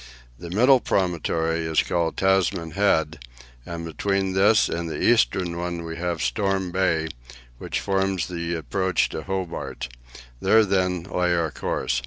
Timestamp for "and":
3.67-3.85, 4.67-4.89